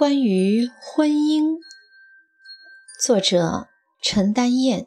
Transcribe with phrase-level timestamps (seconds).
[0.00, 1.58] 关于婚姻，
[3.04, 3.68] 作者
[4.00, 4.86] 陈丹燕。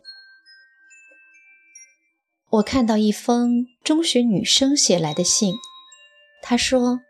[2.50, 5.54] 我看到一封中学女生写来的信，
[6.42, 7.02] 她说：“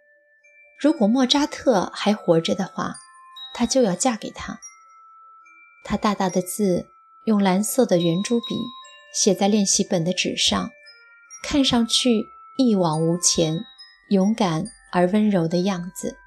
[0.77, 2.97] 如果莫扎特还活着的话，
[3.53, 4.59] 她就要嫁给他。”
[5.85, 6.87] 她大大的字
[7.23, 8.47] 用蓝色的圆珠笔
[9.15, 10.69] 写在练习本的纸上，
[11.41, 12.25] 看上去
[12.57, 13.61] 一往无前、
[14.09, 16.17] 勇敢而温柔的样子。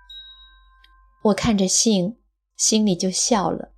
[1.27, 2.16] 我看着信，
[2.57, 3.73] 心里就笑了，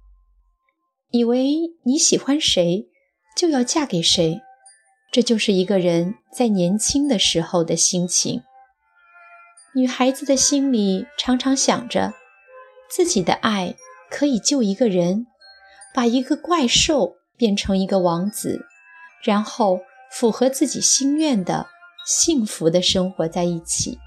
[1.10, 2.88] 以为你喜欢谁，
[3.34, 4.42] 就要嫁给谁，
[5.10, 8.42] 这就是一个人在年轻的时候的心情。
[9.74, 12.12] 女孩子的心里常常想着，
[12.90, 13.76] 自己的爱
[14.10, 15.26] 可以救一个人，
[15.94, 18.66] 把一个怪兽变成一个王子，
[19.22, 21.66] 然后符合自己心愿的
[22.04, 23.98] 幸福的生活在一起。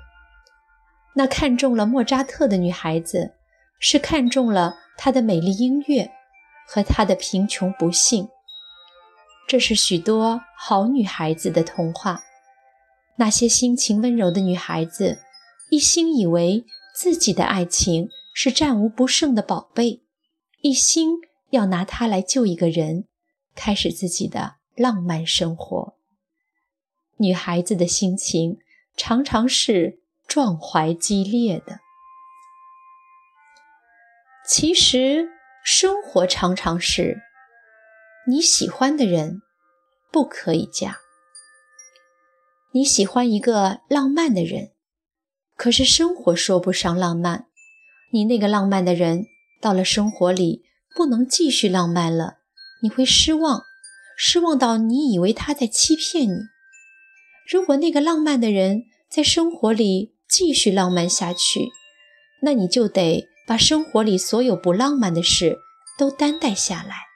[1.14, 3.34] 那看中了莫扎特的女孩子，
[3.82, 6.10] 是看中了他的美丽音乐
[6.66, 8.30] 和他的贫穷不幸。
[9.48, 12.24] 这是许多好女孩子的童话。
[13.18, 15.20] 那些心情温柔的女孩子，
[15.70, 16.64] 一心以为
[16.96, 20.02] 自己的爱情是战无不胜的宝贝，
[20.62, 21.16] 一心
[21.50, 23.06] 要拿它来救一个人，
[23.54, 25.96] 开始自己的浪漫生活。
[27.18, 28.59] 女孩子的心情
[28.96, 30.00] 常常是。
[30.28, 31.81] 壮怀激烈的，
[34.54, 35.30] 其实
[35.64, 37.22] 生活常常是
[38.28, 39.42] 你喜欢的人
[40.12, 40.98] 不可以嫁。
[42.74, 44.72] 你喜欢一个浪漫的人，
[45.56, 47.46] 可是生活说不上浪漫。
[48.12, 49.24] 你那个浪漫的人
[49.62, 52.40] 到了生活里不能继续浪漫了，
[52.84, 53.62] 你会失望，
[54.18, 56.36] 失望到你以为他在欺骗你。
[57.50, 61.70] 如果那个浪漫的人在生活里，继续浪漫下去，
[62.42, 65.59] 那你就得把生活里所有不浪漫的事
[65.97, 67.07] 都担待下来，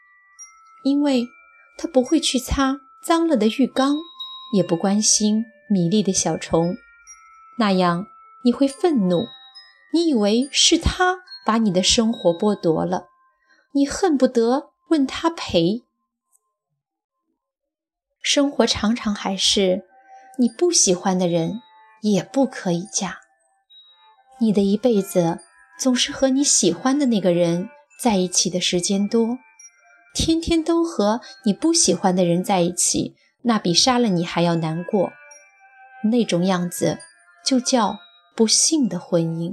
[0.84, 1.30] 因为
[1.78, 2.76] 他不会去擦
[3.08, 3.96] 脏了的浴缸，
[4.54, 6.76] 也不关心米粒的小虫，
[7.58, 8.08] 那样
[8.44, 9.28] 你会愤怒，
[9.94, 13.08] 你以为是他把你的生活剥夺了，
[13.72, 15.86] 你恨不得问他赔。
[18.22, 19.86] 生活常常还是
[20.38, 21.62] 你不喜欢的人。
[22.02, 23.22] 也不可以嫁。
[24.40, 25.40] 你的一辈子
[25.80, 27.70] 总是和你喜欢的那个人
[28.00, 29.40] 在一起的时间多，
[30.14, 35.12] 天天都和你不喜欢的人在一起，那比杀了你还要难过。
[36.12, 37.00] 那种样子
[37.46, 37.98] 就叫
[38.36, 39.52] 不幸的婚姻。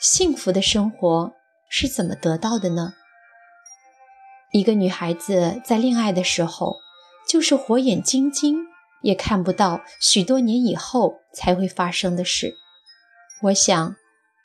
[0.00, 1.32] 幸福的生活
[1.68, 2.94] 是怎么得到的呢？
[4.52, 6.76] 一个女孩子在恋爱的时候，
[7.28, 8.66] 就是火眼金睛。
[9.02, 12.54] 也看不到许多年以后才会发生的事。
[13.44, 13.96] 我想，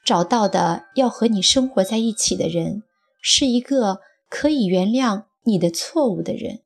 [0.04, 2.84] 找到的要和你生活在一起的人，
[3.22, 6.64] 是一个可以原谅你的错误的人，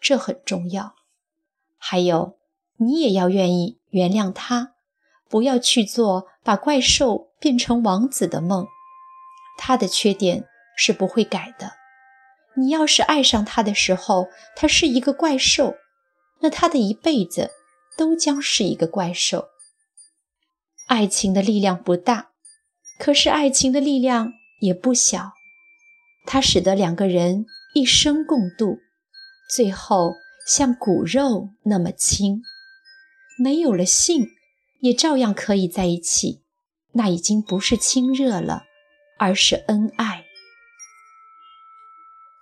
[0.00, 0.94] 这很重要。
[1.78, 2.36] 还有，
[2.76, 4.74] 你也要愿意原谅他，
[5.28, 8.68] 不要去做把怪兽变成王子的梦。
[9.58, 11.72] 他的缺点是不会改的。
[12.56, 15.74] 你要是爱上他的时候，他是一个怪兽。
[16.38, 17.50] 那他的一辈子
[17.96, 19.48] 都将是一个怪兽。
[20.92, 22.32] 爱情的力量不大，
[22.98, 25.32] 可是爱情的力量也不小。
[26.26, 28.76] 它使得两个人一生共度，
[29.48, 30.12] 最后
[30.46, 32.42] 像骨肉那么亲。
[33.38, 34.32] 没有了性，
[34.80, 36.42] 也照样可以在一起。
[36.92, 38.64] 那已经不是亲热了，
[39.18, 40.26] 而是恩爱。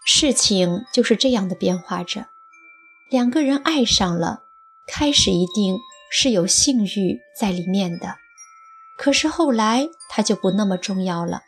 [0.05, 2.27] 事情就是这样的变化着。
[3.13, 4.43] 两个人爱上了，
[4.89, 5.79] 开始一定
[6.11, 8.17] 是有性欲在里面的，
[9.03, 11.41] 可是后来他就不那么重要了。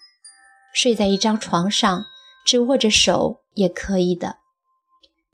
[0.73, 2.07] 睡在一张床上，
[2.47, 4.37] 只握着手也可以的。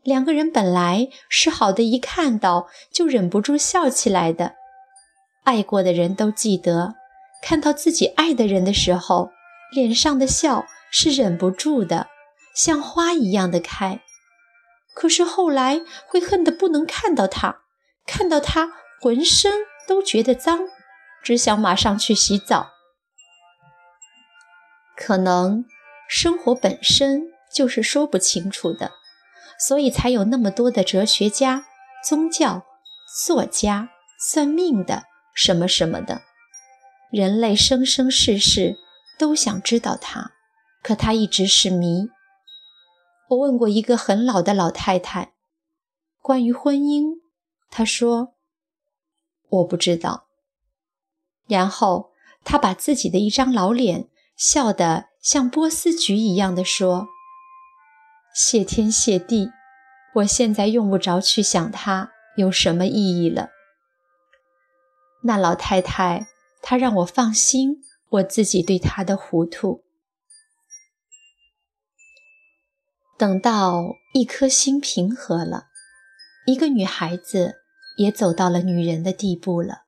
[0.03, 4.57] 两个人本来是好的，一看到就忍不住笑起来的。
[5.45, 6.97] 爱过的人都记得，
[7.41, 9.31] 看到自己爱的人的时候，
[9.73, 12.09] 脸上的笑是忍不住的，
[12.53, 14.01] 像花一样的开。
[14.93, 17.61] 可是后来会恨得不能看到他，
[18.05, 19.53] 看到他浑身
[19.87, 20.67] 都觉得脏，
[21.23, 22.71] 只想马上去洗澡。
[24.97, 25.65] 可能
[26.09, 28.93] 生活本身就是说不清楚的，
[29.59, 31.67] 所以才有那么多的哲学家、
[32.05, 32.65] 宗教、
[33.25, 35.05] 作家、算命的
[35.35, 36.23] 什么什么的。
[37.11, 38.77] 人类生生世世
[39.19, 40.33] 都想知道他，
[40.83, 42.09] 可他一直是谜。
[43.31, 45.33] 我问过一个很老的老太太，
[46.21, 47.21] 关于婚姻，
[47.71, 48.35] 她说
[49.49, 50.28] ：“我不知道。”
[51.49, 52.13] 然后
[52.45, 57.09] 他把自己的一张老脸笑得像波斯菊一样的说
[58.35, 59.51] ：“谢天谢地，
[60.17, 63.49] 我现在用不着去想他有什么意义了。”
[65.25, 66.29] 那老太太，
[66.63, 69.83] 她让我放心，我自己对她的糊涂。
[73.19, 75.67] 等到一颗心平和了，
[76.47, 77.57] 一个女孩子
[77.97, 79.88] 也走到了女人的地步了，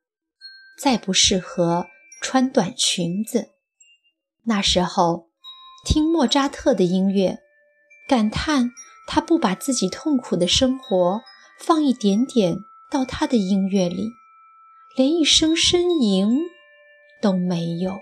[0.81, 1.89] 再不适合
[2.23, 3.51] 穿短裙子。
[4.45, 5.29] 那时候，
[5.85, 7.39] 听莫扎特的音乐，
[8.09, 8.71] 感叹
[9.07, 11.21] 他不把自己痛苦的生活
[11.59, 12.57] 放一点点
[12.91, 14.09] 到他的音乐里。
[14.97, 16.39] 连一声呻吟
[17.21, 18.01] 都没有。